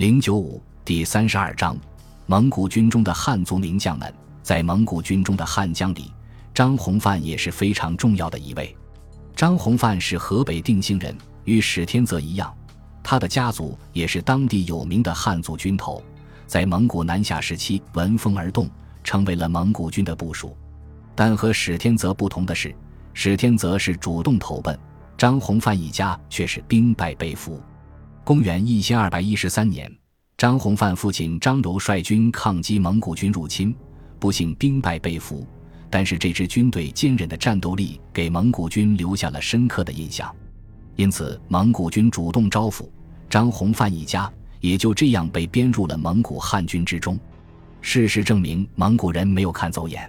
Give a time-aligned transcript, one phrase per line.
[0.00, 1.76] 零九五第三十二章，
[2.24, 4.10] 蒙古军中的汉族名将们，
[4.42, 6.10] 在蒙古军中的汉将里，
[6.54, 8.74] 张弘范也是非常重要的一位。
[9.36, 12.50] 张弘范是河北定兴人，与史天泽一样，
[13.02, 16.02] 他的家族也是当地有名的汉族军头，
[16.46, 18.70] 在蒙古南下时期闻风而动，
[19.04, 20.56] 成为了蒙古军的部属。
[21.14, 22.74] 但和史天泽不同的是，
[23.12, 24.74] 史天泽是主动投奔。
[25.18, 27.60] 张弘范一家却是兵败被俘。
[28.30, 29.92] 公元一千二百一十三年，
[30.38, 33.74] 张弘范父亲张柔率军抗击蒙古军入侵，
[34.20, 35.44] 不幸兵败被俘。
[35.90, 40.32] 但是这支军队坚韧的战斗力给蒙古军留下了深刻的印象，
[40.94, 42.88] 因此蒙古军主动招抚
[43.28, 47.18] 张弘范一家，也就这样被编入了蒙古汉军之中。
[47.80, 50.08] 事实证明，蒙古人没有看走眼。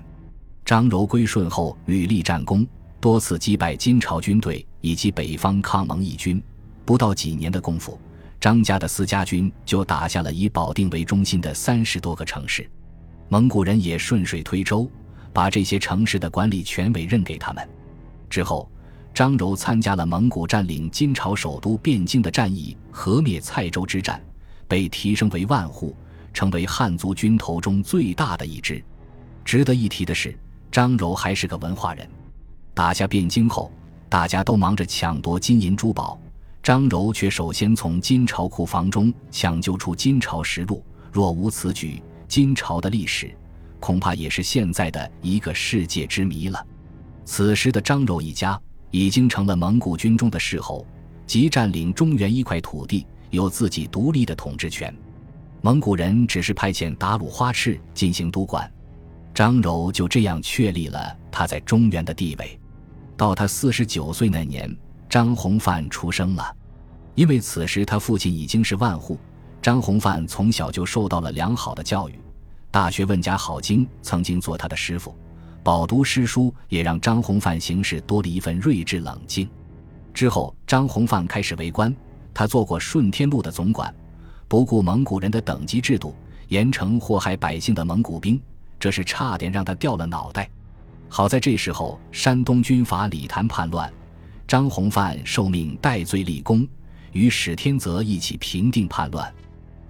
[0.64, 2.68] 张柔归顺后，屡立战功。
[3.00, 6.40] 多次击败金朝军队以及北方抗蒙义军，
[6.86, 8.00] 不到几年的功夫，
[8.42, 12.68] 张家的私家军就打下了以保定为中心的三十多个城市。
[13.30, 14.90] 蒙古人也顺水推舟，
[15.32, 17.70] 把这些城市的管理权委任给他们。
[18.32, 18.68] 之后，
[19.14, 24.20] 张柔参加了蒙古占领金朝首都汴京的战役和灭蔡州之战，
[24.68, 25.96] 被提升为万户，
[26.34, 28.84] 成为汉族军头中最大的一支。
[29.46, 30.36] 值得一提的是，
[30.72, 32.10] 张柔还是个文化人。
[32.74, 33.72] 打下汴京后，
[34.10, 36.20] 大家都忙着抢夺金银珠宝，
[36.64, 40.84] 张柔却首先从金朝库房中抢救出金朝实录。
[41.12, 43.36] 若无此举，金朝的历史
[43.80, 46.66] 恐怕也是现在的一个世界之谜了。
[47.26, 48.60] 此时的张柔一家
[48.92, 50.86] 已经成了蒙古军中的世侯，
[51.26, 54.96] 即占领中原一块土地，有自己独立的统治权。
[55.62, 58.72] 蒙古人只是派遣达鲁花赤进行督管，
[59.34, 62.60] 张柔就这样确立了他在中原的地位。
[63.18, 64.76] 到他四十九岁那年，
[65.12, 66.56] 张弘范出生了。
[67.16, 69.20] 因为此时他父亲已经是万户，
[69.62, 72.18] 张弘范从小就受到了良好的教育。
[72.72, 75.14] 大学问家郝经曾经做他的师傅，
[75.62, 79.50] 饱读诗书也让张弘范行事多了一份睿智冷静。
[80.14, 81.94] 之后，张弘范开始为官，
[82.34, 83.94] 他做过顺天路的总管，
[84.48, 86.16] 不顾蒙古人的等级制度，
[86.48, 88.42] 严惩祸害百姓的蒙古兵，
[88.80, 90.50] 这是差点让他掉了脑袋。
[91.10, 93.92] 好在这时候，山东军阀李谭叛乱，
[94.52, 96.68] 张弘范受命戴罪立功，
[97.14, 99.34] 与史天泽一起平定叛乱。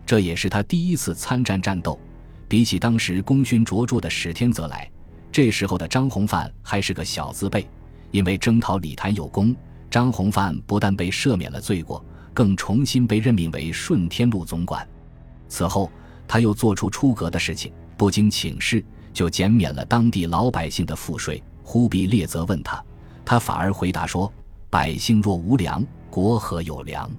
[0.05, 1.99] 这也是他第一次参战战斗。
[2.47, 4.87] 比起当时功勋卓著的史天泽来，
[5.31, 7.67] 这时候的张弘范还是个小字辈。
[8.11, 9.55] 因为征讨李谭有功，
[9.89, 14.87] 张弘范不但被赦免了罪过，更重新被任命为顺天路总管。
[15.49, 15.91] 此后，
[16.27, 18.85] 他又做出出格的事情，不经请示。
[19.11, 21.41] 就减免了当地老百姓的赋税。
[21.63, 22.79] 忽必烈则问他，
[23.25, 24.31] 他反而回答说
[24.71, 27.11] ：“百姓若无粮，国何有粮？”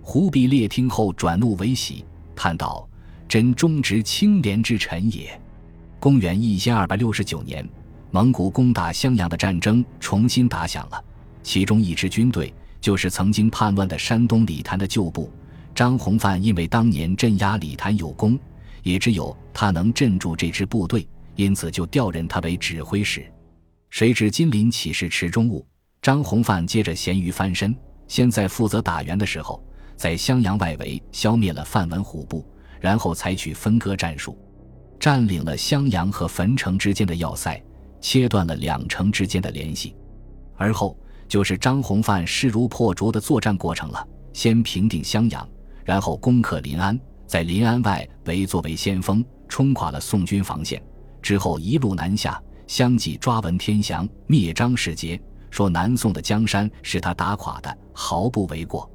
[0.00, 2.04] 忽必烈听后转怒为喜，
[2.36, 2.88] 叹道
[3.28, 5.38] ：“真忠直清廉之臣也。”
[5.98, 7.68] 公元一千二百六十九年，
[8.10, 11.04] 蒙古攻打襄阳的战争重新打响了。
[11.42, 15.30] 其中一支军队就是曾经叛乱的山东李谭的旧部。
[15.74, 18.38] 张弘范因为当年镇压李谭有功，
[18.84, 21.08] 也只有他能镇住这支部队。
[21.34, 23.24] 因此，就调任他为指挥使。
[23.90, 25.66] 谁知金陵起事池中物，
[26.04, 27.74] 张弘范接着咸鱼翻身，
[28.08, 29.64] 先在负责打援的时候，
[29.96, 32.46] 在襄阳外围消灭了范文虎部，
[32.78, 34.36] 然后采取分割战术，
[35.00, 37.58] 占领了襄阳和汾城之间的要塞，
[38.02, 39.96] 切断了两城之间的联系。
[40.58, 40.94] 而后
[41.26, 45.48] 就是张弘范势如破竹的作战过程了：先平定襄阳，
[45.86, 50.82] 然后攻克临安，在临安外围作为先锋，冲垮了宋军防线。
[51.22, 55.18] 之后一路南下，相继抓文天祥、灭张世杰，
[55.54, 58.90] 说南宋的江山是他打垮的，毫不为过。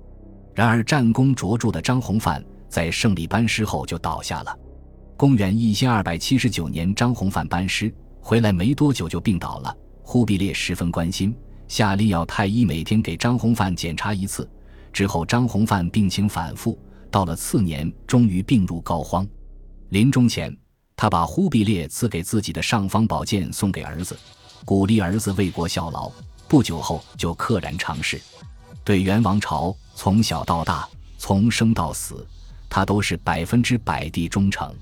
[0.54, 4.60] 然而战功卓著的张弘范在胜利班师后就倒下了。
[5.16, 7.90] 公元一千二百七十九年，张弘范班师
[8.20, 9.74] 回来没多久就病倒了。
[10.04, 11.34] 忽必烈十分关心，
[11.70, 14.46] 下令要太医每天给张弘范检查一次。
[14.92, 16.78] 之后张弘范病情反复，
[17.10, 19.26] 到了次年，终于病入膏肓。
[19.92, 20.54] 临终前。
[20.98, 24.20] 他把忽必烈赐给自己的尚方宝剑送给儿子，
[24.66, 26.12] 鼓励儿子为国效劳。
[26.50, 28.20] 不久后就溘然长逝。
[28.84, 32.26] 对元王朝从小到大，从生到死，
[32.68, 34.74] 他都是百分之百地忠诚。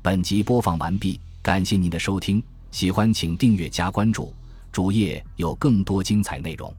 [0.00, 4.32] 本集播放完毕，感谢您的收听，喜欢请订阅加关注，
[4.72, 6.74] 主页有更多精彩内容。